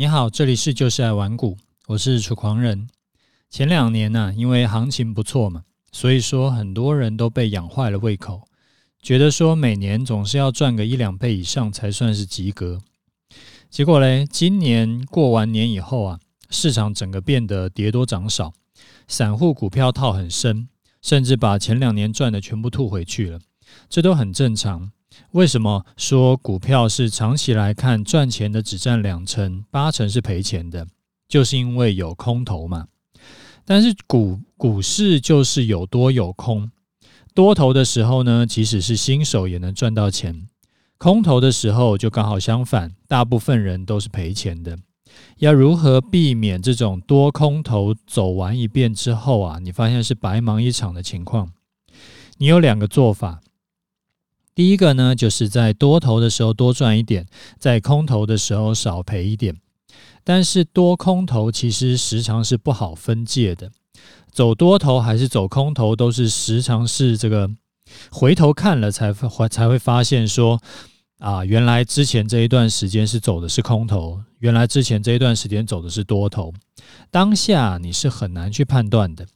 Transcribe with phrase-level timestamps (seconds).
[0.00, 2.88] 你好，这里是就是爱玩股，我是楚狂人。
[3.50, 8.48] 前两年呢、因为行情不错嘛，所以说很多人都被养坏了胃口，
[9.02, 12.80] 觉得说每年总是要赚个一两倍以上才算是及格。
[13.68, 18.54] 结果嘞，今年过完年以后啊，市场整个变得跌多涨少，
[19.06, 20.70] 散户股票套很深，
[21.02, 23.38] 甚至把前两年赚的全部吐回去了，
[23.90, 24.92] 这都很正常。
[25.32, 30.86] 为什么说股票是长期来看赚钱的只占两成，八成是赔钱的？
[31.28, 32.88] 就是因为有空头嘛。
[33.64, 36.70] 但是股股市就是有多有空，
[37.34, 40.48] 多头的时候呢，即使是新手也能赚到钱；
[40.98, 44.76] 空头的时候就刚好相反，大部分人都是赔钱的。
[45.38, 51.52] 要如何避免这种多空头走完一遍之后啊，你发现是白忙一场的情况？
[52.38, 53.40] 你有两个做法。
[54.54, 57.26] 第一个呢，就是在多头的时候多赚一点，
[57.58, 59.56] 在空头的时候少赔一点。
[60.22, 63.70] 但是多空头其实时常是不好分界的，
[64.30, 67.50] 走多头还是走空头，都是时常是这个
[68.10, 69.12] 回头看了才
[69.48, 70.60] 才会发现说
[71.18, 76.52] 啊，原来之前这一段时间是走的是空头，原来之前这一段时间走的是多头。
[77.10, 79.26] 当下你是很难去判断的，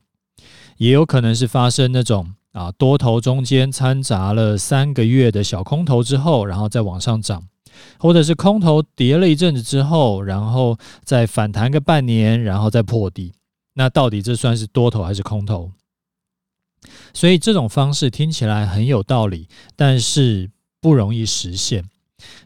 [0.77, 2.35] 也有可能是发生那种。
[2.55, 7.43] 啊，多头中间掺杂了三个月的小空头之后，然后再往上涨，
[7.99, 13.33] 或者是空头跌了一阵子之后，然后再反弹个半年，然后再破底。
[13.75, 15.73] 那到底这算是多头还是空头？
[17.13, 20.49] 所以这种方式听起来很有道理，但是
[20.81, 21.85] 不容易实现。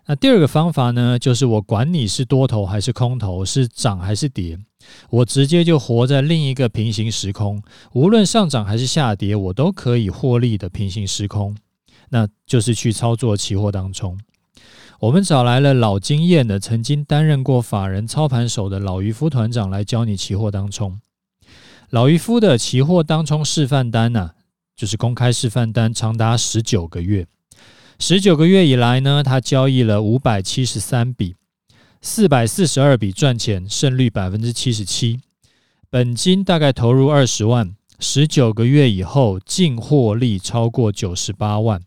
[0.06, 4.58] 那第二个方法呢，就是我管你是多头还是空头，是涨还是跌。
[5.10, 11.56] 我直接就活在另一个平行时空，无论上涨还是下跌，我都可以获利的平行时空，
[12.10, 14.18] 那就是去操作期货当冲。
[15.00, 20.98] 我们找来了老经验的，曾经担任过法人操盘手的老渔夫团长来教你期货当冲。
[21.90, 24.32] 老渔夫的期货当冲示范单呢、
[24.76, 27.26] 就是公开示范单，长达十九个月。
[28.00, 31.36] 十九个月以来呢，他交易了五百七十三笔。
[32.00, 35.20] 四百四十二笔赚钱，胜率百分之七十七，
[35.90, 41.82] 本金大概投入二十万，十九个月以后净获利超过九十八万，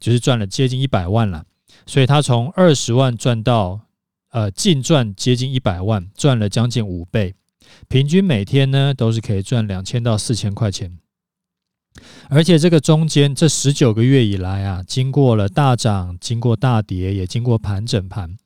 [0.00, 1.44] 就是赚了接近一百万了。
[1.86, 3.80] 所以他从二十万赚到
[4.30, 7.34] 呃净赚接近一百万，赚了将近五倍，
[7.88, 10.98] 平均每天呢都是可以赚两千到四千块钱。
[12.28, 18.36] 而且这个中间这十九个月以来啊，经过了大涨，经过大跌，也经过盘整盘。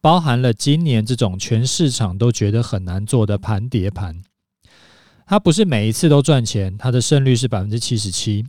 [0.00, 4.22] 包含了今年这种全市场都觉得很难做的盘跌盘，
[5.26, 8.46] 它不是每一次都赚钱，它的胜率是百分之七十七，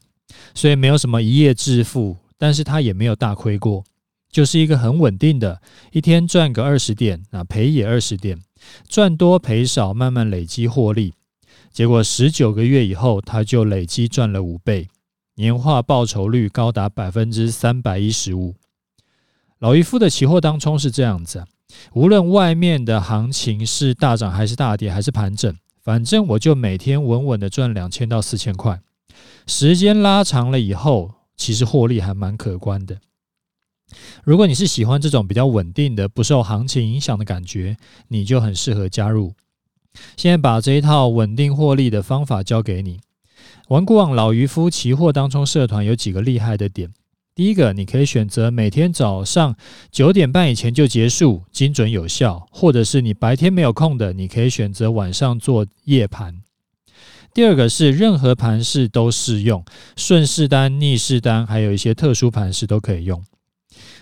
[0.54, 3.84] 所以没有什么一夜致富，但是它也没有大亏过，
[4.32, 5.60] 就是一个很稳定的，
[5.92, 8.40] 一天赚个二十点，那赔也二十点，
[8.88, 11.14] 赚多赔少，慢慢累积获利，
[11.72, 14.88] 结果十九个月以后，它就累积赚了五倍，
[15.36, 18.54] 年化报酬率高达百分之三百一十五。
[19.60, 21.46] 老渔夫的期货当冲是这样子，
[21.94, 25.54] 无论外面的行情是大涨还是大跌还是盘整，
[25.84, 28.80] 反正我就每天稳稳的赚两千到四千块。
[29.46, 33.00] 时间拉长了以后，其实获利还蛮可观的。
[34.24, 37.76] 如果你是喜欢这种比较稳定的、不受行情影响的感觉，
[38.08, 39.34] 你就很适合加入。
[40.16, 43.02] 现在把这一套稳定获利的方法教给你。
[43.68, 46.94] 玩股网老渔夫期货当冲社团有几个厉害的点。
[47.40, 49.56] 第一个，你可以选择每天早上
[49.90, 56.42] 九点半以前就结束，精准有效；或者是你白天没有空的，你可以选择晚上做夜盘。
[57.34, 59.64] 第二个是任何盘式都适用，
[59.96, 63.24] 顺势单、逆势单，还有一些特殊盘式都可以用。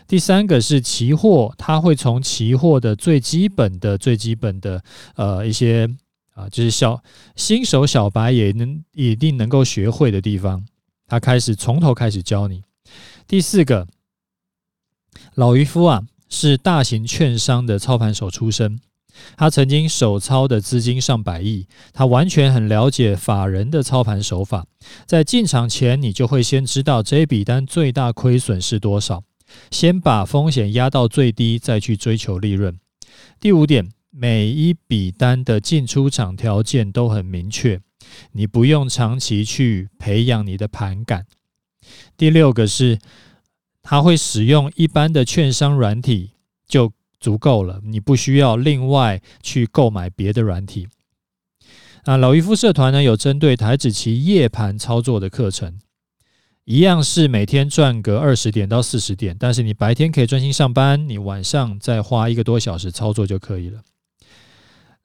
[0.07, 4.83] 第三个是期货，它会从期货的最基本的、最基本的
[5.15, 5.87] 呃一些
[6.33, 7.03] 啊，就是小
[7.35, 10.65] 新手小白也能一定能够学会的地方，
[11.05, 12.63] 它开始从头开始教你。
[13.27, 13.89] 第四个，
[15.35, 18.79] 老渔夫啊，是大型券商的操盘手出身，
[19.35, 24.66] 他曾经手操的资金上百亿，他完全很了解法人的操盘手法。
[25.05, 29.22] 在进场前，你就会先知道这笔单最大亏损是多少，
[29.72, 32.79] 先把风险压到最低，再去追求利润。
[33.41, 37.81] 第五点，每一笔单的进出场条件都很明确，
[38.31, 41.25] 你不用长期去培养你的盘感。
[42.17, 42.99] 第六个是，
[43.81, 46.31] 他会使用一般的券商软体
[46.67, 50.87] 就足够了，你不需要另外去购买别的软体。
[52.05, 55.78] 那老渔夫社团呢，有针对台指期夜盘操作的课程，
[56.63, 63.81] 一样是每天赚个二十点到四十点，但是你白天可以专心上班，你晚上再花一个多小时操作就可以了。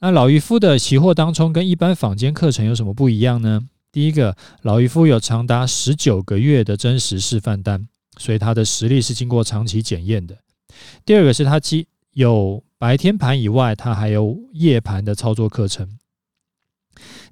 [0.01, 3.63] 那老渔夫的期货当冲跟一般坊间课程有什么不一样呢？
[3.93, 7.87] 第一个，老渔夫有长达十九个月的真实示范单，
[8.17, 10.39] 所以他的实力是经过长期检验的。
[11.05, 15.99] 第二个是他既有白天盘以外，他还有夜盘的操作课程。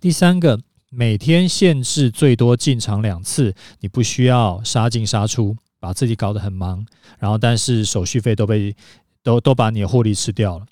[0.00, 0.60] 第三个。
[0.92, 6.84] 每天限制最多进场两次，你不需要杀进杀出，把自己搞得很忙。
[7.20, 8.74] 然后，但是手续费都被
[9.22, 10.66] 都都把你的获利吃掉了。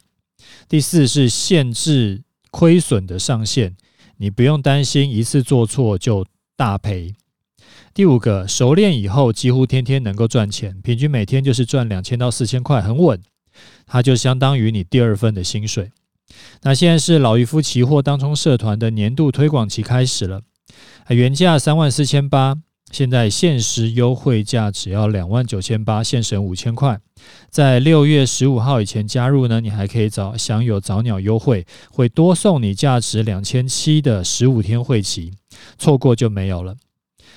[0.69, 3.76] 第四是限制亏损的上限，
[4.19, 6.26] 你不用担心一次做错就
[6.56, 7.15] 大赔。
[7.94, 13.20] 第五个，熟练以后几乎天天能够赚钱，平均每天就是赚两千到四千块，很稳。
[13.87, 15.91] 它就相当于你第二份的薪水。
[16.62, 20.43] 那现在是老渔夫期货当冲社团的年度推广期开始了，
[21.09, 22.56] 原价三万四千八，
[22.90, 26.99] 现在限时优惠价只要两万九千八，现省五千块。
[27.50, 35.32] 在六月十五号以前加入呢，你还可以早享有早鸟优惠，会多送你价值两千七的十五天会期，
[35.79, 36.76] 错过就没有了。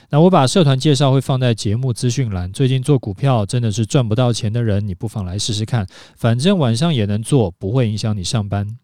[0.10, 2.52] 那我把社团介绍会放在节目资讯栏。
[2.52, 5.88] 最近做股票真的是赚不到钱的人，你不妨来试试看，
[6.18, 8.78] 反正晚上也能做，不会影响你上班。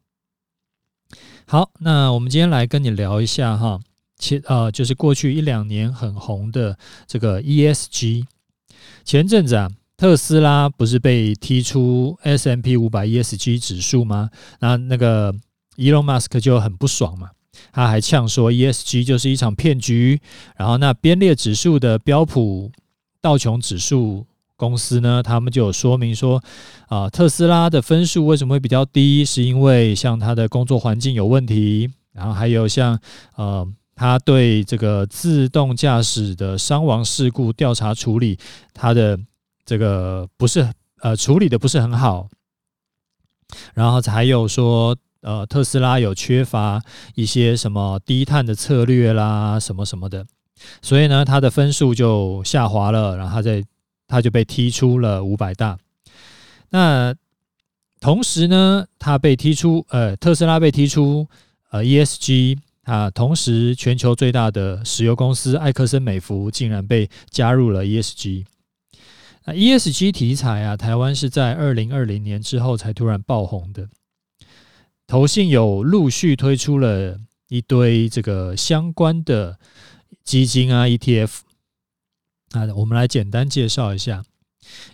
[1.45, 3.79] 好，那我们今天来跟你聊一下哈，
[4.17, 8.25] 其呃就是过去一两年很红的这个 ESG。
[9.03, 14.29] 前阵子啊，特斯拉不是被踢出 S&P 五百 ESG 指数吗？
[14.59, 15.33] 那那个
[15.77, 17.29] Elon Musk 就很不爽嘛。
[17.71, 20.19] 他还呛说，ESG 就是一场骗局。
[20.55, 22.71] 然后，那编列指数的标普
[23.21, 24.25] 道琼指数
[24.55, 26.43] 公司呢，他们就有说明说，
[26.87, 29.25] 啊，特斯拉的分数为什么会比较低？
[29.25, 32.99] 是因为像他的工作环境有问题，然后还有像
[33.35, 33.67] 呃，
[33.97, 38.39] 他对这个自动驾驶的伤亡事故调查处理，
[38.73, 39.19] 他的
[39.65, 40.71] 这个不是
[41.01, 42.29] 呃处理的不是很好。
[43.73, 44.95] 然后还有说。
[45.21, 46.79] 呃，特斯拉有缺乏
[47.15, 50.25] 一些什么低碳的策略啦，什么什么的，
[50.81, 53.65] 所以呢，它的分数就下滑了，然后它在
[54.07, 55.77] 它就被踢出了五百大。
[56.69, 57.13] 那
[57.99, 61.27] 同时呢，它被踢出，呃，特斯拉被踢出
[61.71, 68.45] 呃 ESG 啊，同时全球最大的石油公司埃克森美孚竟然被加入了 ESG。
[69.43, 73.89] 那 ESG 题材啊，台湾是在二零二零年之后才突然爆红的。
[75.05, 77.19] 投信有陆续推出了
[77.49, 79.59] 一堆这个相关的
[80.23, 81.39] 基金啊 ETF，
[82.51, 84.23] 啊，我们来简单介绍一下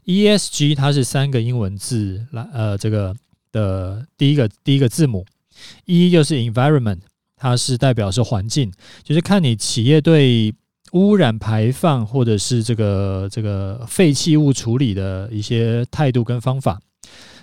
[0.05, 3.15] ESG，它是三个英文字来呃这个
[3.51, 5.23] 的第一个第一个字母
[5.85, 7.01] E 就是 Environment，
[7.43, 8.71] 它是代表是环境，
[9.03, 10.55] 就是看你企业对
[10.93, 16.79] 污染排放或者是这个这个废弃物处理的一些态度跟方法。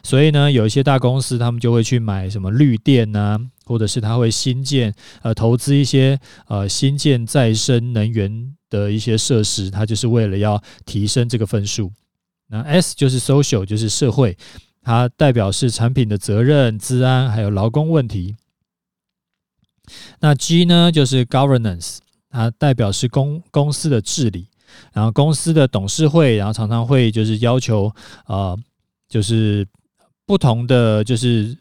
[0.03, 6.19] 所以呢，有一些大公司，他们就会去买什么绿电啊，或者是他会新建呃投资一些
[6.49, 11.93] 呃新建再生能源的一些设施，它就是为了要提升这个分数。
[12.49, 14.35] 那 S 就是 Social，就是社会，
[14.81, 18.35] 它代表是产品的责任、治安还有劳工问题。
[20.21, 21.99] 那 G 呢，就是 Governance，
[22.31, 24.49] 它代表是公公司的治理，
[24.93, 27.93] 然后公司的董事会，然后常常会就是要求
[28.27, 28.59] 呃
[29.09, 29.67] 就是。
[30.27, 31.59] 不同的就是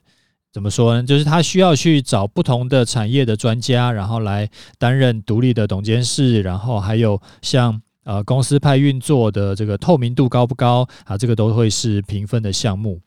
[0.54, 1.02] 怎么说呢？
[1.02, 11.18] 就是他需要去找不同的产业的专家，然后来担任独立的董监事，然后还有像呃公司派运作的这个透明度高不高啊？
[11.18, 13.02] 这个都会是评分的项目。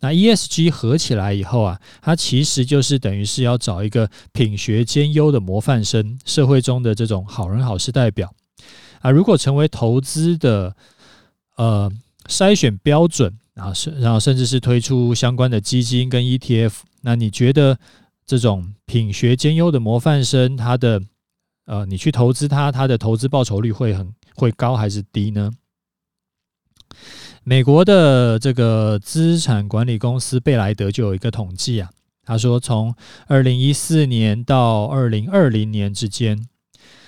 [0.00, 8.32] 那 ESG 合起来以后啊，它其实就是等于是要找一个品学兼优的模范生，社会中的这种好人好事代表
[9.00, 9.10] 啊。
[9.10, 10.74] 如果成为投资的
[11.56, 11.90] 呃
[12.26, 13.36] 筛选标准。
[13.54, 16.72] 啊，是，然后甚至是推出相关的基金跟 ETF。
[17.02, 17.78] 那你觉得
[18.24, 21.02] 这种品学兼优的模范生，他的
[21.66, 25.50] 呃，你去投资他，他的投资报酬率会很会高还是低呢？
[27.42, 31.90] 美国的这个资产管理公司贝莱德就有一个统计啊，
[32.24, 32.94] 他说从
[33.26, 36.46] 二零一四年到二零二零年之间，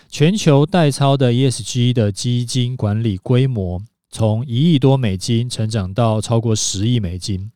[0.08, 3.82] 全球代操的 ESG 的基金管理规模。
[4.14, 7.50] 从一亿多美金成长到超过十亿美金，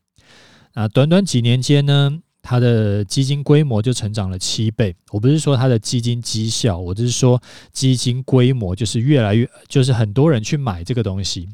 [0.72, 4.96] 啊，短短几年间呢，它的基金规模就成长了七倍。
[5.10, 7.38] 我不是说它的基金绩效，我只是说
[7.74, 11.46] 基金规模就是越来越，就是很多人去买这个东西，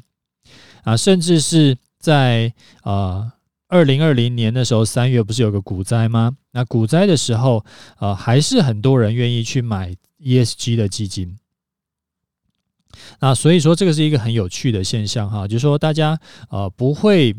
[0.83, 3.33] 啊，甚至是在啊
[3.67, 6.37] 二零二零年的时候，三月不是有个股灾吗？
[6.51, 7.65] 那股灾的时候，
[7.99, 11.37] 呃，还是很多人愿意去买 ESG 的基金。
[13.19, 17.35] 那所以说这个是一个很有趣的现象哈，就是说大家呃不会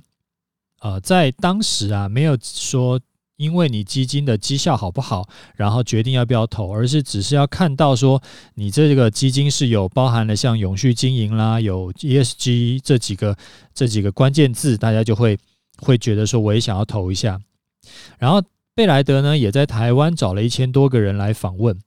[0.80, 3.00] 呃在当时啊没有说
[3.36, 8.22] 因为你基金的绩效好不好，然后决定要不要投，而是只是要看到说
[8.54, 13.36] 你这个基金是有包含了像永续经营啦、有 ESG 这几个
[13.74, 15.38] 这几个关键字，大家就会
[15.78, 17.40] 会觉得说我也想要投一下。
[18.18, 18.42] 然后
[18.74, 21.78] 贝莱德呢也在台湾找了一千多个人来访问。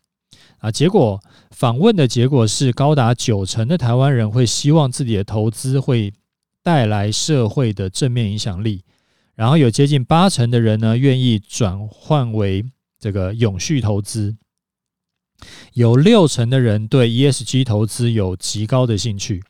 [0.60, 1.20] 啊，结果
[1.51, 6.12] 访问的结果是，高达九成的台湾人会希望自己的投资会
[6.63, 8.84] 带来社会的正面影响力，
[9.38, 12.65] 然后有接近八成的人呢愿意转换为
[13.00, 14.36] 这个永续投资，
[15.74, 19.44] 有六成的人对 ESG 投资有极高的兴趣，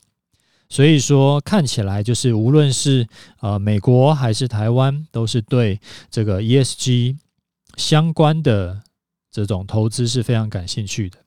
[0.69, 3.07] 所以说看起来就是无论是
[3.39, 5.79] 呃美国还是台湾，都是对
[6.11, 7.17] 这个 ESG
[7.77, 8.83] 相关的。
[9.29, 11.19] 这种投资是非常感兴趣的，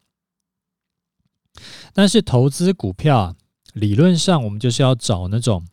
[1.93, 3.37] 但是投资股票啊，
[3.73, 5.65] 理论上我们就是要找那种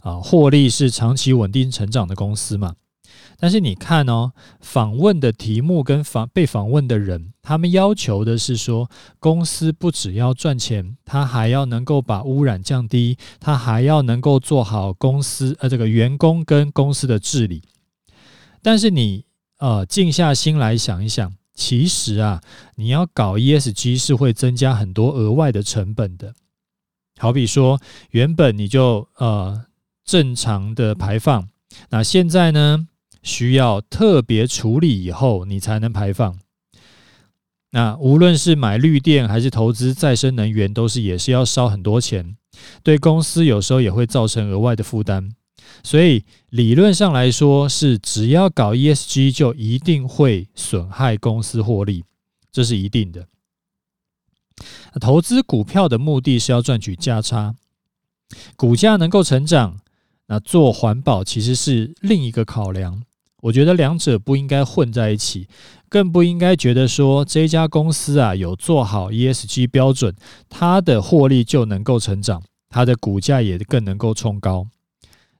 [0.00, 2.74] 啊获利是长期稳定成长的公司嘛。
[3.38, 17.62] 但是你看哦，访问的题目跟访被访问的人，他们要求的是说，公司不只要赚钱，他还要能够把污染降低，他还要能够做好公司呃这个员工跟公司的治理。
[18.62, 19.26] 但是你
[19.58, 21.32] 呃静下心来想一想。
[21.58, 22.42] 其实啊，
[22.74, 26.34] 你要搞 ESG 是会增加很多额外的成本的。
[27.18, 27.80] 好比说，
[28.10, 29.64] 原本你就呃
[30.04, 31.48] 正常的排放，
[31.90, 32.86] 那现在呢
[33.22, 36.38] 需要特别处理以后你才能排放。
[37.70, 42.36] 那无论是买绿电还是投资再生能源，都是也是要烧很多钱，
[42.82, 45.30] 对公司有时候也会造成额外的负担。
[45.82, 52.04] 所以理论上来说，是只要搞 ESG 就一定会损害公司获利，
[52.52, 53.26] 这是一定的。
[55.00, 57.54] 投资股票的目的是要赚取价差，
[58.56, 59.78] 股价能够成长，
[60.26, 63.02] 那做环保其实是另一个考量。
[63.42, 65.46] 我觉得两者不应该混在一起，
[65.88, 70.14] 更不应该觉得说这家公司啊有做好 ESG 标准，
[70.48, 74.66] 它的获利就能够成长，它的股价也更能够冲高。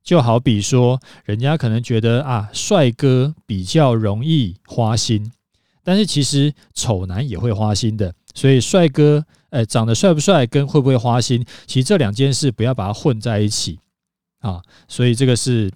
[0.05, 5.33] 就好比说，人家可能觉得啊，帅哥比较容易花心，
[5.83, 8.15] 但是其实丑男也会花心的。
[8.37, 13.81] 所以，帅哥，哎，长得帅不帅跟会不会花心，其实这两件事不要把它混在一起
[14.41, 14.63] 啊。
[14.87, 15.73] 所以这个是，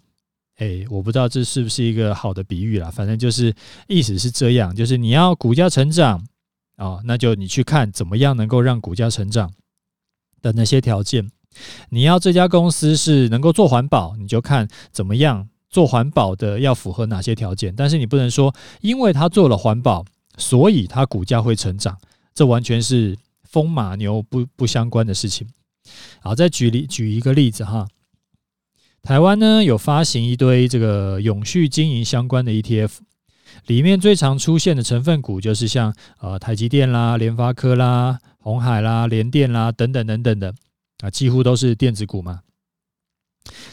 [0.59, 2.91] 哎，我不知道这是不是一个好的比喻啦。
[2.91, 3.53] 反正就是
[3.89, 6.23] 意思是这样，就是你要股价成长
[6.77, 9.51] 啊，那就你去看怎么样能够让股价成长
[10.43, 11.29] 的那些条件。
[11.89, 17.75] 你要这家公司是能够做环保，你就看怎么样做环保的要符合哪些条件。
[17.75, 20.05] 但是你不能说，因为他做了环保，
[20.37, 21.99] 所以他股价会成长，
[22.35, 25.49] 这完全是风马牛不不相关的事情。
[26.21, 27.89] 好，再举例举一个例子哈，
[29.03, 32.91] 台湾呢有发行一堆这个永续经营相关的 ETF，
[33.67, 40.55] 里面最常出现的成分股就是像呃台积电啦、联发科啦、鸿海啦、联电啦等等等等的。
[40.99, 42.43] 啊，几乎都是电子股嘛。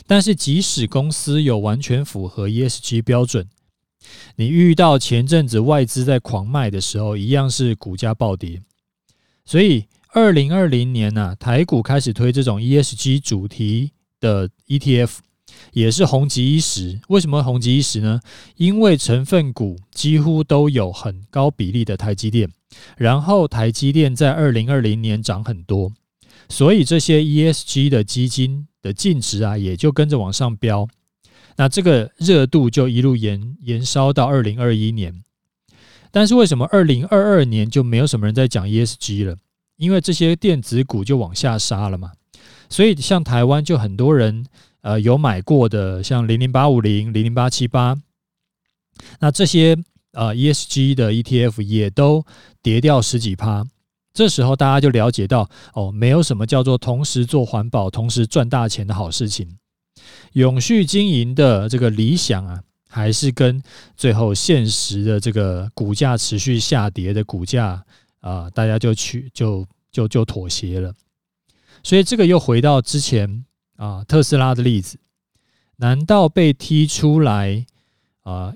[0.07, 3.45] 但是，即使公司有完全符合 ESG 标准，
[4.35, 8.61] 你遇到前阵子外资在狂卖的时候，一样是股价暴跌。
[9.45, 15.11] 所以，二零二零年呢、台股开始推这种 ESG 主题的 ETF，
[15.73, 16.99] 也是红极一时。
[17.07, 18.19] 为什么红极一时呢？
[18.57, 22.49] 因为成分股几乎都有很高比例的台积电，
[22.97, 25.91] 然后台积电在二零二零年涨很多。
[26.49, 30.87] 所以这些 ESG 的基金的净值啊，也就跟着往上飙。
[31.57, 35.23] 那这个热度就一路延延烧到二零二一年。
[36.09, 39.35] 但是为什么二零二二年就没有什么人在讲 ESG 了？
[39.75, 42.13] 因为这些电子股就往下杀了嘛。
[42.69, 44.45] 所以像台湾就很多人
[44.81, 47.95] 呃有买过的，像零零八五零、零零八七八，
[49.19, 49.77] 那这些
[50.13, 52.25] 呃 ESG 的 ETF 也都
[52.61, 53.65] 跌掉十几趴。
[54.13, 59.57] 这时候大家就了解到，哦，没有什么叫做同时做环保、同时赚大钱的好事情。
[60.33, 63.61] 永续经营的这个理想啊，还是跟
[63.95, 67.83] 最后现实的这个股价持续下跌的股价
[68.19, 70.93] 啊、大家就去就就就妥协了。
[71.83, 73.45] 所以这个又回到之前
[73.77, 74.97] 啊，特斯拉的例子，
[75.77, 77.65] 难道被踢出来
[78.23, 78.53] 啊，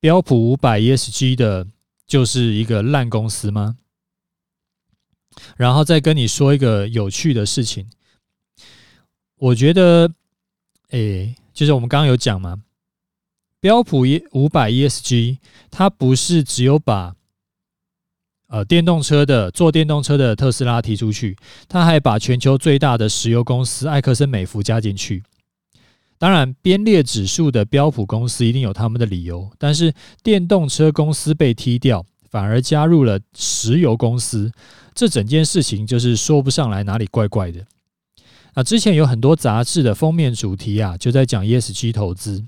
[0.00, 1.66] 标普五百 ESG 的
[2.06, 3.76] 就是一个烂公司吗？
[5.56, 7.88] 然后再跟你说一个有趣的事情，
[9.38, 10.12] 我觉得，
[10.92, 12.62] 诶，就是我们刚刚有讲嘛，
[13.60, 15.38] 标普一五百 ESG，
[15.70, 17.14] 它不是只有把
[18.48, 25.22] 呃电动车的做电动车的特斯拉提出去，他还把全球最大的石油公司埃克森美孚加进去。
[26.18, 34.52] 当然，编列指数的标普公司一定有他们的理由，但是电动车公司被踢掉，反而加入了石油公司，
[34.94, 37.64] 这整件事情就是说不上来哪里怪怪的。
[38.54, 42.44] 那之前有很多杂志的封面主题啊，就在讲 ESG 投资，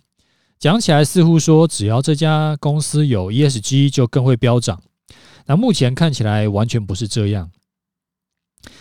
[0.59, 4.83] 讲起来似乎说只要这家公司有 ESG 就更会飙涨。
[5.47, 7.51] 那目前看起来完全不是这样。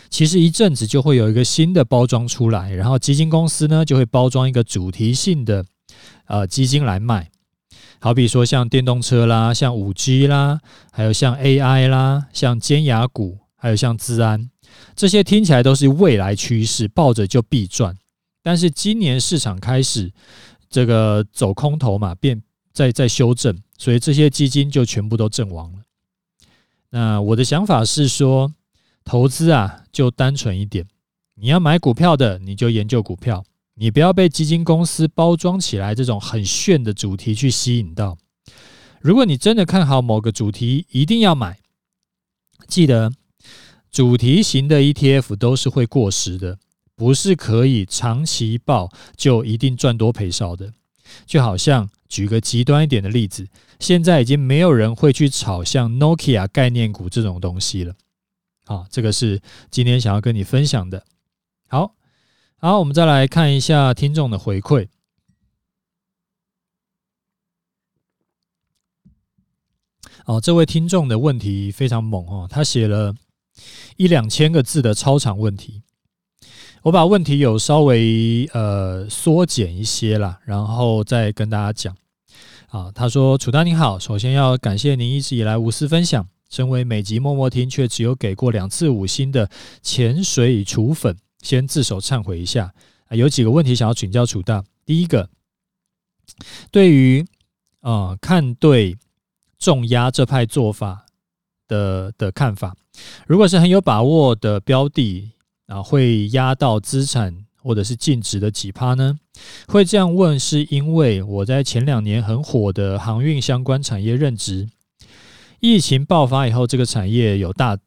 [0.09, 5.65] 其实一阵子就会有一个新的包装出来，然后基金公司呢就会包装一个主题性的
[6.27, 7.31] 呃基金来卖，
[7.99, 10.59] 好比说像电动车啦，像五 G 啦，
[10.91, 14.49] 还有像 AI 啦，像尖牙股，还有像资安，
[14.96, 17.98] 这些听起来都是未来趋势，抱着就必赚。
[18.41, 20.12] 但是今年市场开始
[20.70, 22.41] 这个走空头嘛，变
[22.72, 25.79] 在在修正，所以这些基金就全部都阵亡了。
[26.89, 28.53] 那我的想法是说。
[29.05, 30.88] 投资啊，就单纯一点。
[31.36, 33.43] 你要买股票的，你就研究股票，
[33.74, 38.17] 你不要被基金公司包装起来这种很炫的主题去吸引到。
[39.01, 41.60] 如果你真的看好某个主题，一定要买。
[42.70, 43.12] 记得，
[43.93, 46.57] 主题型的 ETF 都是会过时的，
[46.95, 50.73] 不是可以长期抱就一定赚多赔少的。
[51.27, 53.47] 就好像举个极端一点的例子，
[53.79, 57.93] 现在已经没有人会去炒像 Nokia 概念股这种东西了。
[58.65, 61.05] 好，这个是今天想要跟你分享的。
[61.67, 61.93] 好，
[62.57, 64.88] 好，我们再来看一下听众的回馈。
[70.25, 73.13] 哦，这位听众的问题非常猛哦，他写了
[73.98, 75.82] 一两千个字的超长问题。
[76.84, 81.96] 我把问题有稍微呃缩减一些啦，然后再跟大家讲。
[82.67, 89.50] 啊，他说：“楚大您好，首先要感谢您一直以来无私分享。”身为每集默默听却只有给过两次五星的
[89.82, 92.72] 潜水楚粉，先自首忏悔一下
[93.08, 93.15] 啊！
[93.15, 94.63] 有几个问题想要请教楚大。
[94.86, 95.29] 第一个，
[96.70, 97.25] 对于
[97.82, 98.96] 呃看对
[99.58, 101.08] 重压这派做法
[101.67, 102.76] 的的看法，
[103.27, 105.32] 如果是很有把握的标的
[105.67, 109.17] 啊，会压到资产或者是净值的几趴呢？
[109.67, 114.69] 会这样问是因为我在前两年很火的航运相关产业任职。
[115.60, 117.77] 疫情爆发以后，这个产业有大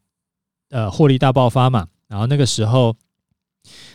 [0.71, 2.97] 呃获利大爆发嘛，然后那个时候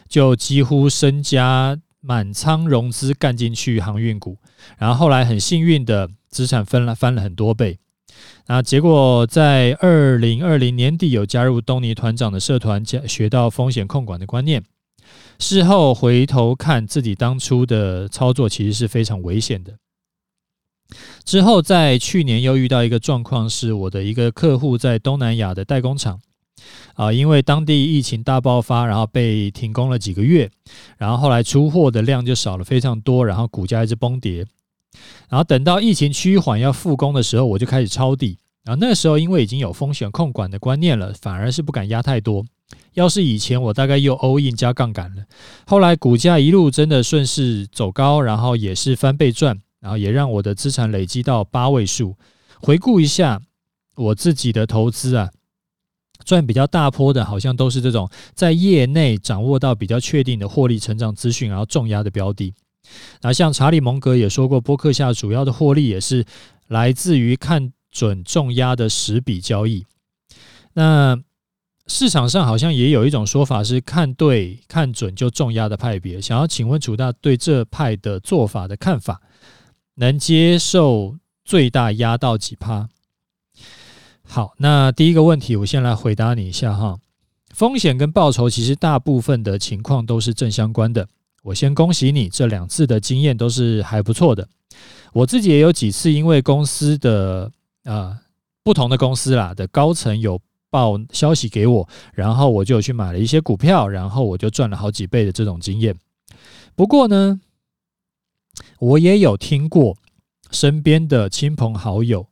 [0.07, 4.37] 就几乎身家满仓融资干进去航运股，
[4.77, 7.79] 然后后来很幸运的资产翻了翻了很多倍，
[8.47, 14.63] 那结果在二零二零年底有加入东尼团长的社团，学到风险控管的观念，
[15.39, 19.73] 事后回头看自己当初的操作其实是非常危险的。
[21.23, 26.19] 之后，在去年又遇到一个状况，是我的一个客户在东南亚的代工厂，
[26.95, 30.51] 啊，因为当地疫情大爆发，然后被停工了几个月，
[30.97, 34.45] 然后后来出货的量就少了非常多，然后股价一直崩跌，
[35.29, 42.45] 然后等到疫情趋缓要复工的时候，我就开始抄底，然后那时候因为已经有风险控管的观念了，反而是不敢压太多，
[42.93, 45.23] 要是以前我大概又 all in 加杠杆了，
[45.65, 49.61] 后来股价一路真的顺势走高，然后也是翻倍赚。
[49.81, 52.15] 然后也让我的资产累积到八位数。
[52.59, 53.41] 回顾一下
[53.95, 55.31] 我自己的投资啊，
[56.23, 62.53] 赚比较大波的，好像都是这种在业内掌握到比较确定的获利成长资讯，然后重压的标的。
[63.21, 66.25] 那像查理蒙格也说过，波克夏主要的获利也是
[66.67, 69.85] 来自于看准重压的十笔交易。
[70.73, 71.17] 那
[71.87, 76.21] 市场上好像也有一种说法是看对看准就重压的派别。
[76.21, 79.21] 想要请问楚大对这派的做法的看法？
[79.95, 82.87] 能接受最大压到几趴？
[84.23, 86.97] 好，那第一个问题，我先来回答你一下哈。
[87.53, 91.09] 风险跟报酬其实大部分的情况都是正相关的。
[91.41, 94.47] 我先恭喜你，这两次的经验都是还不错的。
[95.13, 97.51] 我自己也有几次因为公司的
[97.83, 98.17] 啊、
[98.63, 105.95] 不同的公司啦的高层有报消息给我，然后我就去买了一些股票，然后我就赚了好几倍的这种经验。
[106.75, 107.39] 不过呢。
[108.79, 109.95] 我也有听过
[110.51, 112.27] 身边的亲朋好友，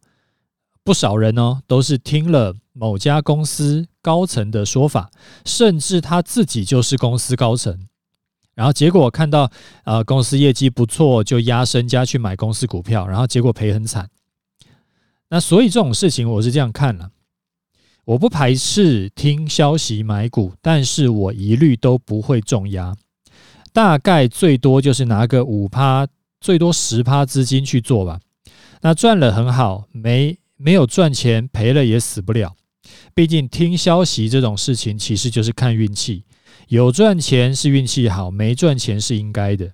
[0.83, 5.09] 不少人哦，都是听了某家公司高层的说法，
[5.45, 7.87] 甚至他自己就是公司高层，
[8.59, 9.49] 然后结果看到
[9.85, 14.09] 呃公司业绩不错，就压身家去买公司股票，然后结果赔很惨。
[15.29, 17.11] 那所以这种事情我是这样看了，
[18.03, 22.93] 我不排斥听消息买股，但是我一律都不会重压。
[23.71, 26.05] 大概最多就是拿个五趴，
[26.41, 28.19] 最多十趴资金去做吧。
[28.81, 32.53] 那赚了很好，没没有赚钱赔了也死不了。
[33.13, 36.25] 毕竟听消息这种事情其实就是看运气，
[36.69, 39.71] 有赚钱是运气好，没赚钱是应该的。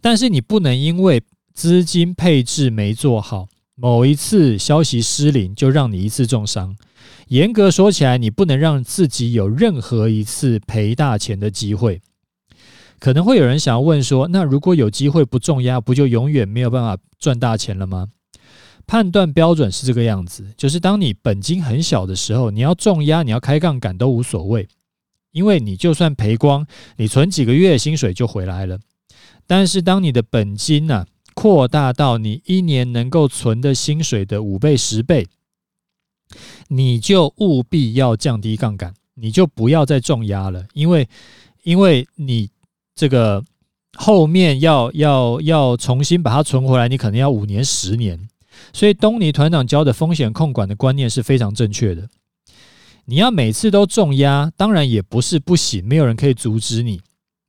[0.00, 1.20] 但是你不能因为
[1.52, 6.76] 资金配置没做好，某一次消息失灵就让你一次重伤。
[7.26, 12.00] 严格说起来，你不能让自己有任何一次赔大钱的机会。
[13.00, 18.06] 可能会有人想要问说，那如果有机会不重压，不就永远没有办法赚大钱了吗？
[18.86, 24.68] 判断标准是这个样子，就是当你本金很小的时候，你要重压，你要开杠杆都无所谓，
[25.32, 28.78] 因为你就算赔光，你存几个月薪水就回来了。
[29.46, 35.26] 但是当你的本金呢、扩大到你一年能够存的薪水的五倍、十倍，
[36.68, 41.08] 你就务必要降低杠杆，你就不要再重压了，因为
[41.62, 42.50] 因为你。
[42.98, 43.44] 这个
[43.96, 48.28] 后面要要要重新把它存回来，你可能要五年十年。
[48.72, 52.08] 所以东尼团长教的风险控管的观念是非常正确的。
[53.10, 57.00] 你要每次都重压，当然也不是不行，没有人可以阻止你。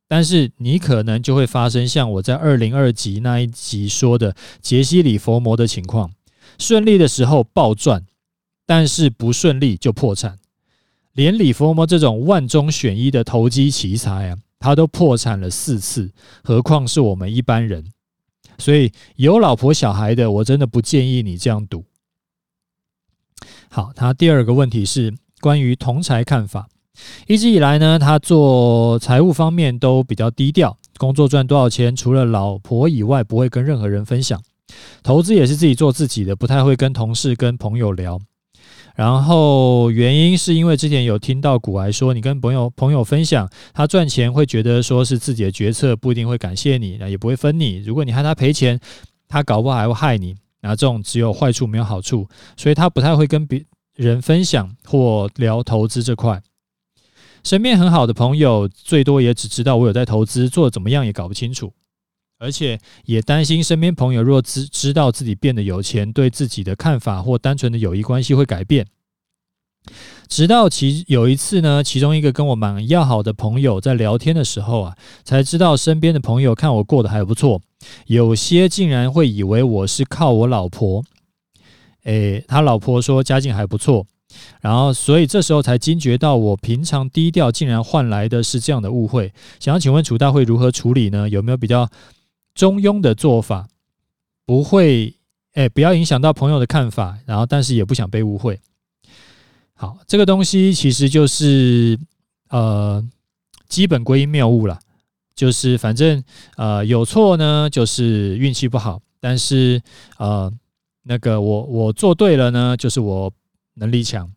[0.07, 6.13] 但是你可能就会发生像我在二零二集那一集说的杰西·里佛摩的情况：
[6.57, 8.05] 顺利的时候暴赚，
[8.65, 10.39] 但是不顺利就破产。
[11.11, 14.37] 连里佛摩这种万中选一的投机奇才啊！
[14.59, 16.09] 他都破产了四次，
[16.41, 17.91] 何况是我们一般人？
[18.57, 21.83] 所以有老婆小孩的，我真的不建议你这样赌。
[23.69, 26.67] 好，他第二个问题是关于同财看法。
[27.27, 34.41] 一直以来呢，他做财务方面都比较低调，工作赚多少钱，除了老婆以外，不会跟任何人分享。
[35.01, 38.19] 投资也是自己做自己的，不太会跟同事、跟朋友聊。
[38.95, 47.77] 然后原因是因为之前有听到股癌说，你跟朋友朋友分享他赚钱，会觉得说是自己的决策，不一定会感谢你，那也不会分你。
[47.77, 48.77] 如果你害他赔钱，
[49.29, 50.35] 他搞不好还会害你。
[50.61, 53.63] 那这种只有坏处没有好处，所以他不太会跟别
[53.99, 56.41] 人分享或聊投资这块。
[57.43, 61.73] 身边很好的朋友，最多也只知道我有在投资，做怎么样也搞不清楚。
[62.37, 68.87] 而且也担心身边朋友若知知道自己变得有钱，对自己的看法或单纯的友谊关系会改变。
[70.29, 77.61] 直到其有一次呢，其中一个跟我蛮要好的朋友在聊天的时候啊，才知道身边的朋友看我过得还不错，
[78.05, 81.03] 有些竟然会以为我是靠我老婆。
[82.03, 84.05] 诶，他老婆说家境还不错，
[84.61, 89.33] 然后所以这时候才惊觉到我平常低调，竟然换来的是这样的误会。
[89.59, 91.29] 想要请问楚大会如何处理呢？
[91.29, 91.89] 有没有比较？
[92.55, 93.69] 中庸的做法
[94.45, 95.13] 不会，
[95.53, 98.59] 哎，不要影响到朋友的看法，然后但是也不想被误会。
[99.75, 101.97] 好，这个东西其实就是
[102.49, 103.01] 呃
[103.69, 104.77] 基本归因谬误了，
[105.35, 106.21] 就是反正
[106.57, 109.81] 呃有错呢，就是运气不好，但是
[110.17, 110.51] 呃
[111.03, 113.31] 那个我我做对了呢，就是我
[113.75, 114.29] 能力强。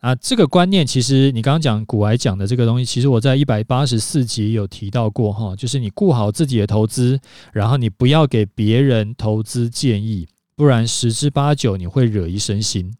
[0.00, 7.18] 啊，这个观念其实你刚刚讲股癌讲的这个东西，其实我在一百八十四集有提到过哈，就是你顾好自己的投资，
[7.54, 12.92] 然后你不要给别人投资建议，不然十之八九你会惹一身腥。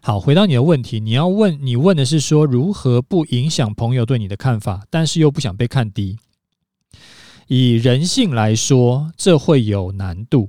[0.00, 6.16] 好，回到你的问题，你要问你问的是说如何不影响朋友对你的看法，但是又不想被看低。
[7.48, 10.48] 以人性来说，这会有难度。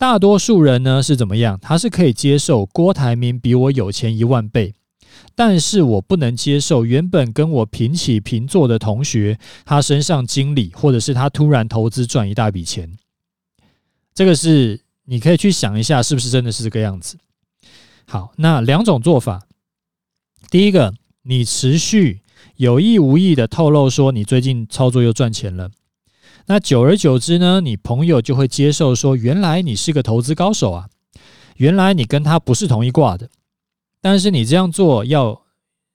[0.00, 1.58] 大多数人呢是怎么样？
[1.60, 4.72] 他是可以接受郭台铭比我有钱一万倍，
[5.34, 12.90] 但是我不能接受原本跟我平起平坐的同学，他身上经理，或者是他突然投资赚一大笔钱。
[14.14, 17.18] 这个是你可以去想一下，是不是真的是这个样子？
[18.06, 19.42] 好，那两种做法，
[20.50, 22.22] 第一个，你持续
[22.56, 25.70] 有意无意的透露说你最近操作又赚钱了。
[26.50, 30.88] 那久而久之呢，你朋友就会接受说，原来你是个投资高手啊，
[31.58, 33.30] 原来你跟他不是同一挂的。
[34.00, 35.42] 但是你这样做要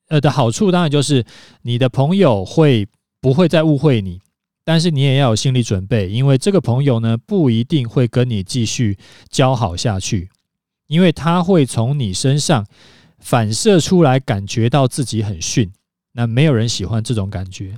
[0.08, 1.26] 呃的好处，当然就是
[1.64, 2.88] 你的朋友会
[3.20, 4.22] 不会再误会你，
[4.64, 8.98] 但是你也要有心理准备，因为这个朋友呢不一定会跟你继续
[9.30, 10.30] 交好下去，
[10.88, 12.66] 因为他会从你身上
[13.20, 15.70] 反射出来，感觉到自己很逊，
[16.14, 17.78] 那没有人喜欢这种感觉。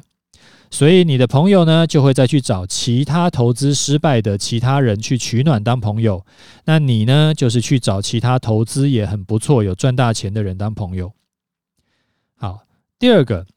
[0.69, 6.25] 所以你的朋友呢，就会再去找其他投资失败的其他人去取暖当朋友。
[6.65, 11.13] 那你呢，就是去找其他投资也很不错、有赚大钱的人当朋友。
[12.35, 12.65] 好，
[12.99, 13.47] 第二个，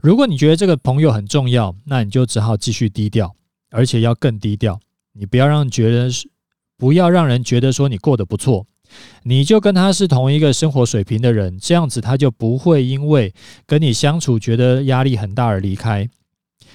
[0.00, 3.34] 如果你觉得这个朋友很重要，那你就只好继续低调，
[3.70, 4.80] 而且要更低调。
[5.12, 6.10] 你不要让觉得，
[6.76, 8.66] 不要让人觉得说你过得不错。
[9.22, 13.32] 你就跟他是同一个生活水平的人，这样子他就不会因为
[13.66, 16.08] 跟你相处觉得压力很大而离开，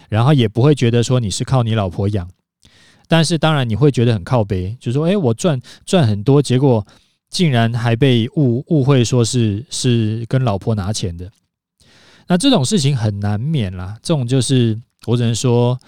[0.09, 2.29] 然后也不会觉得说你是靠你老婆养。
[3.07, 6.85] 但是当然你会觉得很靠北，就说，诶，我赚赚很多，结果
[7.29, 11.31] 竟然还被误误会说是是跟老婆拿钱的。
[12.27, 15.79] 那这种事情很难免啦，这种就是我只能说，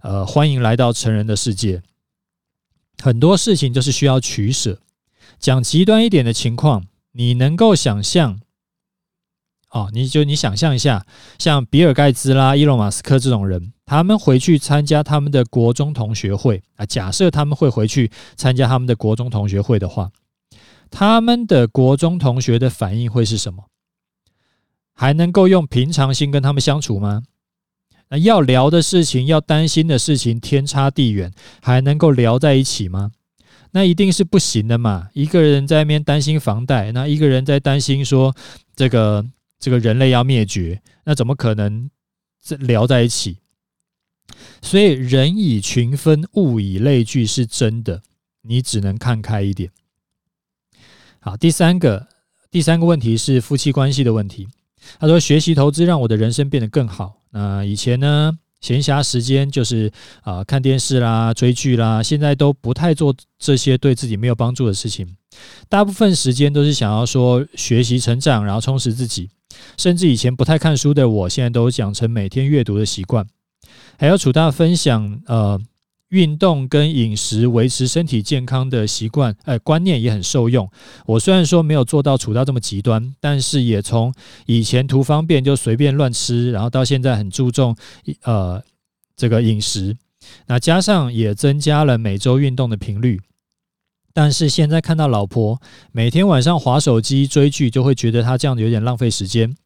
[0.00, 1.80] 呃，欢迎来到成人的世界。
[3.02, 4.76] 很多事情就是需要取舍。
[5.44, 8.40] 讲极端一点的情况，你能够想象，
[9.68, 11.04] 哦，你就你想象一下，
[11.38, 20.10] 像比尔盖茨啦、伊隆马斯克这种人，他们回去参加他们的国中同学会啊，假设他们会回去参加他们的国中同学会的话，
[20.90, 23.64] 他们的国中同学的反应会是什么？
[24.94, 27.24] 还能够用平常心跟他们相处吗？
[28.08, 31.30] 那要聊的事情，要担心的事情，天差地远，
[31.60, 33.10] 还能够聊在一起吗？
[33.74, 35.08] 那一定是不行的嘛！
[35.14, 38.32] 一个人在那边担心房贷，那一个人在担心说
[38.76, 39.26] 这个
[39.58, 41.90] 这个人类要灭绝，那怎么可能
[42.40, 43.38] 这聊在一起？
[44.62, 48.00] 所以人以群分，物以类聚是真的，
[48.42, 49.68] 你只能看开一点。
[51.18, 52.06] 好，第三个
[52.52, 54.46] 第三个问题是夫妻关系的问题。
[55.00, 57.20] 他说：“学习投资让我的人生变得更好。
[57.30, 65.06] 那以前呢，闲暇时间就是啊、看电视啦、追剧啦，现在都不太做这些对自己没有帮助的事情。
[65.68, 69.28] 大部分时间都是想要说学习成长，然后充实自己。
[69.76, 73.26] 甚至以前不太看书的我，现在都养成每天阅读的习惯。
[73.98, 75.60] 还有楚大分享呃。”
[76.10, 80.68] 运动跟饮食维持身体健康的习惯，哎，观念也很受用。
[81.06, 84.14] 我虽然说没有做到处到这么极端，但是也从
[84.46, 87.74] 以前图方便就随便乱吃，然后到现在很注重
[88.22, 88.62] 呃
[89.16, 89.96] 这个饮食，
[90.46, 93.20] 那加上也增加了每周运动的频率。
[94.12, 99.56] 但是现在看到老婆每天晚上划手机追剧，就会觉得她这样子有点浪费时间。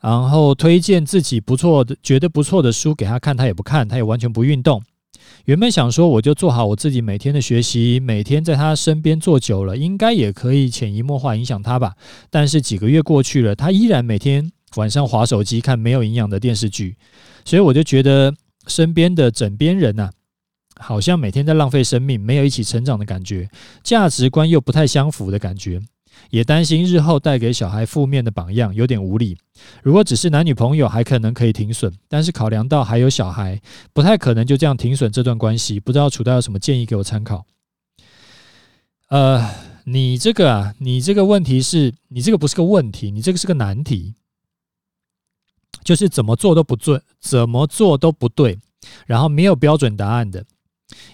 [0.00, 4.82] 然后推荐自己不错的、觉得不错的书给她看，她也不看，她也完全不运动。
[5.44, 11.94] 原本想说，我就做好我自己每天的学习，每天在他身边坐久了，应该也可以潜移默化影响他吧。
[12.30, 16.96] 但是几个月过去了，他依然每天晚上划手机看没有营养的电视剧，
[17.44, 18.34] 所以我就觉得
[18.66, 20.10] 身边的枕边人呐，
[20.78, 23.48] 好像每天在浪费生命，没有一起成长的感觉，
[23.82, 25.80] 价值观又不太相符的感觉。
[26.30, 29.36] 也担心日后带给小孩负面的榜样，有点无力。
[29.82, 33.60] 如果只是男女朋友，还可能可以停损，但是考量到还有小孩，
[33.92, 35.78] 不太可能就这样停损这段关系。
[35.78, 37.44] 不知道楚大有什么建议给我参考？
[39.08, 39.46] 呃，
[39.84, 44.14] 你这个啊，你这个问题是，你这个不是个问题，你这个是个难题，
[45.84, 48.58] 就是怎么做都不对，怎么做都不对，
[49.06, 50.46] 然后没有标准答案的，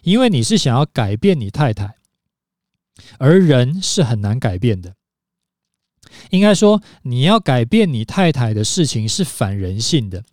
[0.03, 1.98] 因为你是想要改变你太太。
[3.19, 4.95] 而人是很难改变的，
[6.31, 10.25] 应该说，你要改变你太太的事情是反人性的。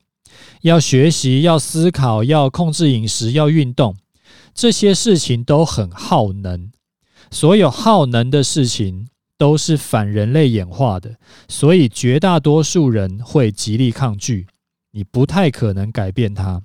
[0.62, 3.96] 要学习，要思考，要控制饮食，要运动，
[4.54, 6.72] 这些事情都很耗能。
[7.32, 11.16] 所有耗能的事情都是反人类演化的，
[11.48, 14.48] 所以绝大多数人会极力抗拒，
[14.92, 16.62] 你不太可能改变它。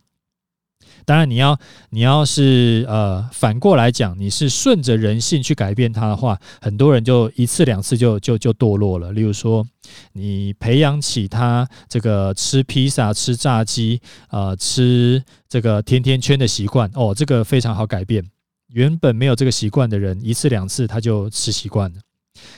[1.11, 9.11] 当然，你要你要是呃反过来讲，你是顺着人性去改变他的话，很多人就一次两次就就就堕落了。
[9.11, 9.67] 例如说，
[10.13, 18.25] 你培养起他这个吃披萨、吃炸鸡、呃吃这个甜甜圈的习惯，哦，这个非常好改变。
[18.69, 21.99] 原本没有这个习惯的人，一次两次他就吃习惯了。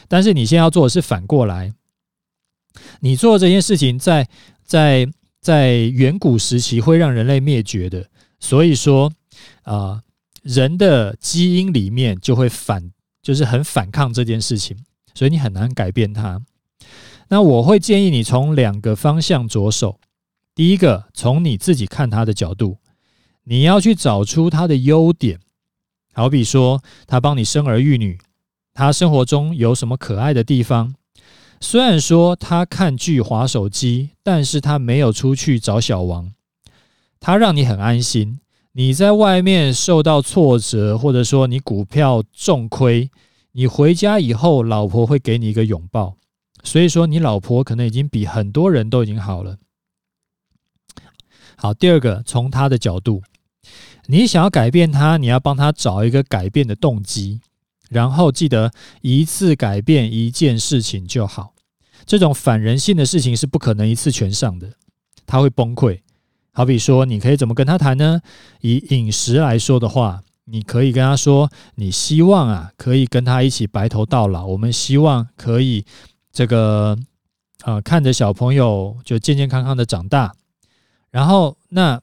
[0.08, 1.72] 但是你现在要做的是反过来，
[3.00, 4.28] 你做这件事情在
[4.62, 5.08] 在
[5.40, 8.08] 在远古时期会让人类灭绝的。
[8.42, 9.12] 所以说，
[9.62, 10.02] 啊、
[10.42, 12.90] 人的基因里面就会反，
[13.22, 14.76] 就是很反抗这件事情，
[15.14, 16.42] 所以你很难改变它。
[17.28, 20.00] 那我会建议你从两个方向着手。
[20.56, 22.78] 第一个，从你自己看他的角度，
[23.44, 25.38] 你要去找出他的优点，
[26.12, 28.18] 好比说他帮你生儿育女，
[28.74, 30.94] 他生活中有什么可爱的地方。
[31.60, 36.32] 虽然说他看剧、滑手机，但是他没有出去找小王。
[37.24, 38.40] 他让你很安心，
[38.72, 43.08] 你在外面受到挫折，或者说你股票重亏，
[43.52, 46.16] 你回家以后，老婆会给你一个拥抱。
[46.64, 49.58] 所以说，你老婆可能已经比很多人都已经好了。
[51.54, 53.22] 好，第二个，从他的角度，
[54.06, 57.40] 你想要改变他，你要帮他找一个改变的动机，
[57.88, 61.54] 然后记得一次改变一件事情就好。
[62.04, 64.72] 这种反人性的事情是不可能一次全上的，
[65.24, 66.00] 他会崩溃。
[66.54, 68.20] 好比说，你可以怎么跟他谈呢？
[68.60, 74.46] 以饮食来说的话，你可以跟他说，你希望啊，可以跟他一起白头到老。
[74.46, 75.84] 我们希望可以
[76.30, 76.98] 这个
[77.64, 80.34] 呃，看着小朋友就健健康康的长大。
[81.10, 82.00] 然后，那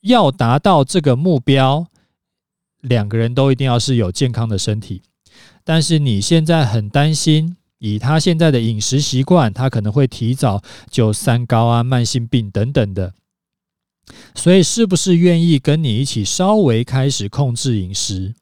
[0.00, 1.86] 要达到这个目标，
[2.80, 5.02] 两个人都一定要是有健康的身体。
[5.62, 13.14] 但是你现在很担心，以他现在的饮食习惯，他可能会提早就三高啊、慢性病等等的。
[14.34, 18.34] 所以，是不是愿意跟你一起稍微开始控制饮食？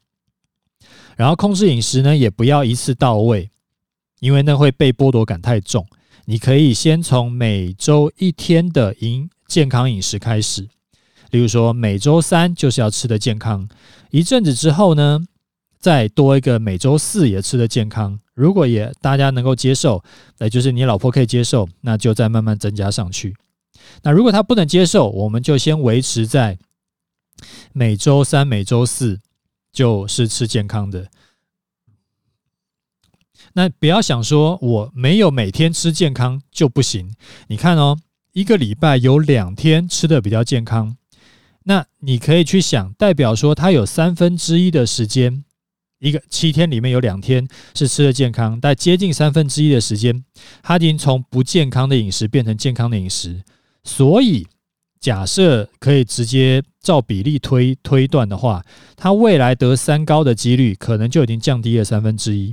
[1.17, 3.51] 然后控制饮食呢，也不要一次到位，
[4.21, 5.87] 因为那会被剥夺感太重。
[6.27, 10.69] 你可以先从每周一天的饮健康饮食开始，
[11.31, 13.69] 例如说每周三就是要吃的健康。
[14.11, 15.21] 一阵子之后呢，
[15.79, 18.19] 再多一个每周四也吃的健康。
[18.35, 20.03] 如果也大家能够接受，
[20.39, 23.35] 那就是你老婆可以接受，那就再慢慢增加上去。
[24.03, 26.59] 那如果他不能接受，我们就先维持在
[27.73, 29.21] 每周三、每周四
[29.73, 31.09] 就是吃健康的。
[33.53, 37.15] 那不要想说我没有每天吃健康就不行。
[37.49, 37.99] 你看哦，
[38.33, 40.97] 一个礼拜有两天吃的比较健康，
[41.65, 45.43] 那你可以去想，代表说他有三分之一的时间，
[46.01, 50.25] 一个七天里面有两天是吃的健康，但接近三分之一的时间，
[50.63, 53.43] 他已经从不健康的饮食变成健康的饮食。
[53.87, 54.45] 所以，
[54.99, 58.65] 假设可以直接照比例推推断的话，
[58.97, 62.53] 他未来得三高的几率可能就已经降低了三分之一。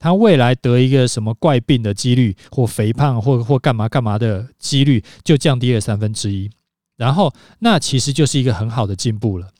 [0.00, 6.50] 他未来得一个什么怪病的几率，或肥胖，或或干嘛干嘛的几率，就降低了三分之一。
[6.96, 9.50] 然后，那其实就是一个很好的进步了。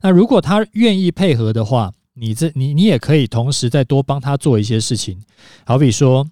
[0.00, 5.20] 那如果他愿意配合的话，你这你你也可以同时再多帮他做一些事情，
[5.66, 6.30] 好比说，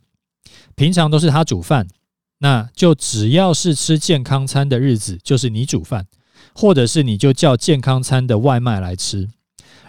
[0.77, 1.87] 平常都是他煮饭。
[2.39, 6.07] 那就只要是吃健康餐的日子，就是你煮饭，
[6.55, 9.29] 或者是你就叫健康餐的外卖来吃，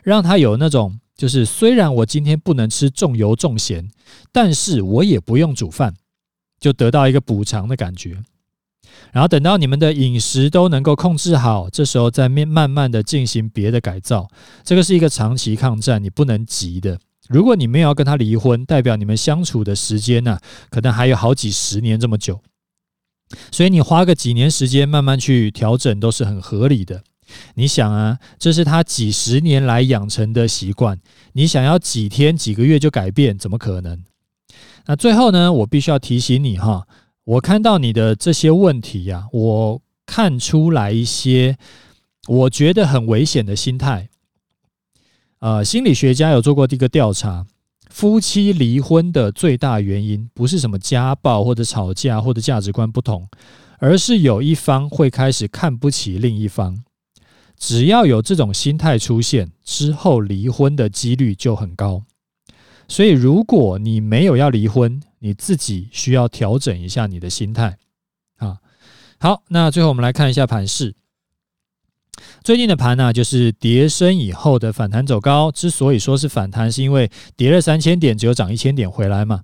[0.03, 3.89] 让他有那种就是虽然我今天不能吃重油重咸，
[4.31, 5.95] 但是我也不用煮饭，
[6.59, 8.23] 就得到一个补偿的感觉。
[9.11, 14.29] 然后等到你们的饮食都能够控制好，这时候再面慢慢的进行别的改造，
[14.63, 16.99] 这个是一个长期抗战，你不能急的。
[17.29, 22.41] 如果你没有要跟他离婚，代表你们相处的时间呢，可能还有好几十年这么久，
[23.51, 27.03] 所以你花个几年时间慢慢去调整都是很合理的。
[27.55, 30.97] 你想啊，这是他几十年来养成的习惯，
[31.33, 34.01] 你想要几天几个月就改变，怎么可能？
[34.85, 36.87] 那最后呢，我必须要提醒你哈，
[37.25, 41.57] 我看到你的这些问题呀，我看出来一些
[42.27, 44.07] 我觉得很危险的心态。
[45.39, 47.45] 呃，心理学家有做过这个调查，
[47.89, 53.27] 夫妻离婚的最大原因不是什么家暴或者吵架或者价值观不同，
[53.77, 56.83] 而是有一方会开始看不起另一方。
[57.55, 62.03] 只要有这种心态出现之后，离婚的几率就很高。
[62.87, 67.77] 所以，如果你没有要离婚，你自己需要调整一下你的心态。
[68.37, 68.57] 啊，
[69.19, 70.95] 好，那最后我们来看一下盘势。
[72.43, 75.51] 最近的盘呢、就是跌深以后的反弹走高。
[75.51, 79.41] 之所以说是反弹，是因为跌了三千点，只有涨一千点回来嘛。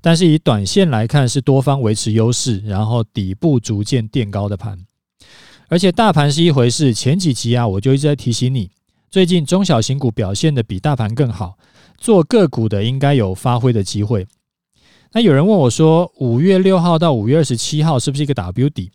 [0.00, 4.78] 但是以短线来看，是多方维持优势，然后底部逐渐垫高的盘。
[5.68, 8.70] 而且大盘是一回事，前几集啊，我就一直在提醒你，
[9.10, 11.56] 最近中小型股表现的比大盘更好，
[11.96, 14.26] 做个股的应该有发挥的机会。
[15.12, 18.90] 那有人问我说，五月六号到五月二十七号是不是一个 W 底？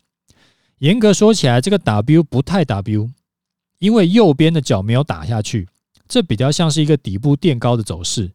[0.78, 3.10] 严格说起来，这个 W 不太 W，
[3.78, 5.68] 因为右边的角没有打下去，
[6.06, 8.30] 这比较像是一个底部垫高的走势。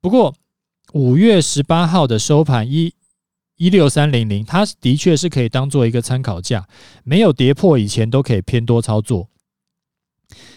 [0.00, 0.34] 不过
[0.92, 2.94] 五月十八号的收盘一
[3.56, 6.66] 一六三零零，它的确是可以当做一个参考价，
[7.04, 9.28] 没有跌破以前都可以偏多操作。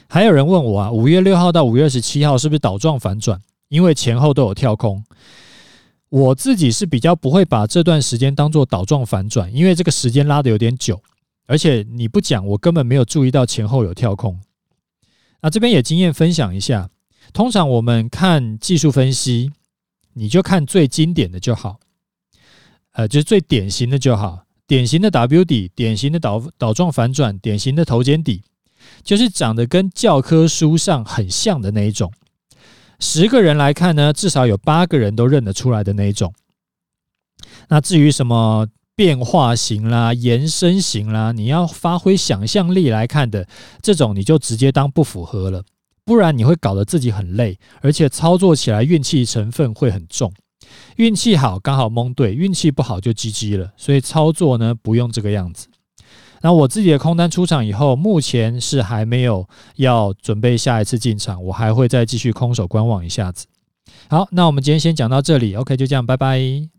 [0.08, 3.42] 还有人问我啊，五月六号到五月二十七号是不是倒状反转？
[3.68, 5.04] 因为前后都有跳空。
[6.12, 11.02] 我自己是比较不会把这段时间当做倒状反转，因为这个时间拉得有点久，
[11.48, 14.38] 而且你不讲，我根本没有注意到前后有跳空。
[15.42, 16.90] 那这边也经验分享一下，
[17.32, 19.54] 通常我们看技术分析，
[20.14, 21.80] 你就看最经典的就好，
[22.92, 28.44] 呃，就是最典型的就好，典型的 W 底，典型的倒倒状反转，典型的头肩底，
[29.02, 32.12] 就是长得跟教科书上很像的那一种。
[33.02, 36.34] 十个人来看呢，至少有八个人都认得出来的那一种。
[37.68, 43.48] 那至于什么变化型啦、延伸型啦，你要发挥想象力来看的
[43.82, 45.64] 这种，你就直接当不符合了，
[46.06, 50.32] 不然你会搞得自己很累，而且操作起来运气成分会很重。
[50.98, 53.74] 运气好刚好蒙对，运气不好就 GG 了。
[53.76, 55.68] 所以操作呢，不用这个样子。
[56.42, 63.46] 那我自己的空单出场以后，目前是还没有要准备下一次进场，我还会再继续空手观望一下子。
[64.10, 66.68] 好，那我们今天先讲到这里，OK，就这样，拜拜。